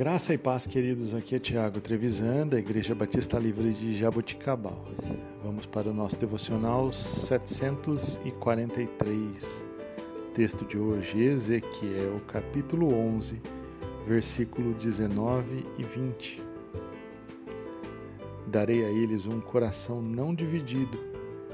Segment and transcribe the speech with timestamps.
[0.00, 1.14] Graça e paz, queridos.
[1.14, 4.82] Aqui é Tiago Trevisan, da Igreja Batista Livre de Jaboticabal.
[5.44, 9.62] Vamos para o nosso devocional 743.
[10.32, 13.42] Texto de hoje, Ezequiel, capítulo 11,
[14.06, 16.42] versículo 19 e 20.
[18.46, 20.98] Darei a eles um coração não dividido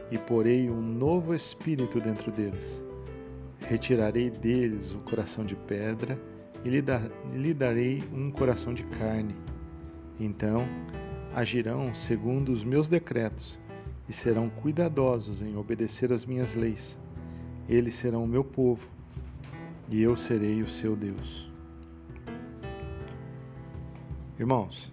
[0.09, 2.81] e porei um novo espírito dentro deles.
[3.69, 6.17] Retirarei deles o coração de pedra
[6.65, 9.35] e lhe, dar, lhe darei um coração de carne.
[10.19, 10.67] Então
[11.35, 13.59] agirão segundo os meus decretos
[14.09, 16.99] e serão cuidadosos em obedecer às minhas leis.
[17.69, 18.89] Eles serão o meu povo
[19.91, 21.51] e eu serei o seu Deus.
[24.39, 24.93] Irmãos,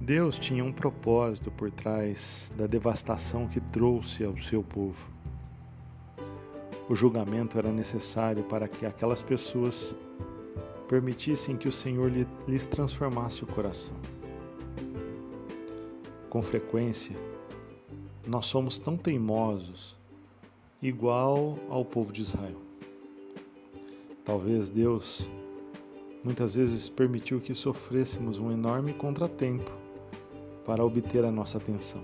[0.00, 5.10] Deus tinha um propósito por trás da devastação que trouxe ao seu povo.
[6.88, 9.96] O julgamento era necessário para que aquelas pessoas
[10.88, 12.12] permitissem que o Senhor
[12.46, 13.96] lhes transformasse o coração.
[16.28, 17.16] Com frequência,
[18.26, 19.96] nós somos tão teimosos,
[20.82, 22.60] igual ao povo de Israel.
[24.24, 25.28] Talvez Deus
[26.24, 29.70] muitas vezes permitiu que sofrêssemos um enorme contratempo
[30.64, 32.02] para obter a nossa atenção.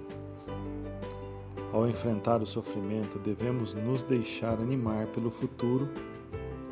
[1.72, 5.88] Ao enfrentar o sofrimento, devemos nos deixar animar pelo futuro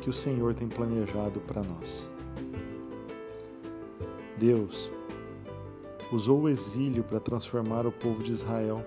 [0.01, 2.09] que o Senhor tem planejado para nós.
[4.37, 4.91] Deus
[6.11, 8.83] usou o exílio para transformar o povo de Israel,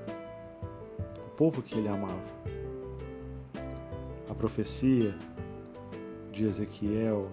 [1.27, 2.43] o povo que ele amava.
[4.29, 5.15] A profecia
[6.33, 7.31] de Ezequiel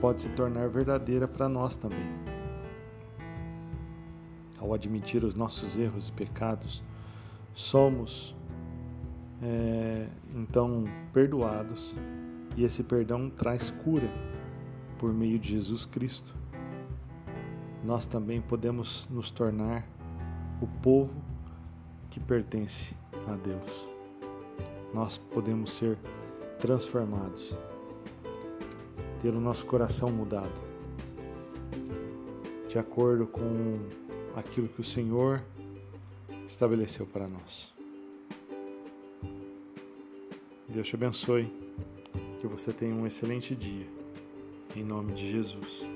[0.00, 2.12] pode se tornar verdadeira para nós também.
[4.58, 6.84] Ao admitir os nossos erros e pecados,
[7.54, 8.36] somos
[9.42, 11.96] é, então perdoados
[12.56, 14.08] e esse perdão traz cura
[14.98, 16.34] por meio de Jesus Cristo.
[17.84, 19.86] Nós também podemos nos tornar
[20.60, 21.12] o povo
[22.10, 22.94] que pertence
[23.26, 23.88] a Deus.
[24.94, 25.98] Nós podemos ser
[26.60, 27.58] transformados,
[29.20, 30.60] ter o nosso coração mudado,
[32.68, 33.78] de acordo com
[34.36, 35.42] aquilo que o Senhor
[36.46, 37.74] estabeleceu para nós.
[40.68, 41.52] Deus te abençoe.
[42.42, 43.86] Que você tenha um excelente dia.
[44.74, 45.91] Em nome de Jesus.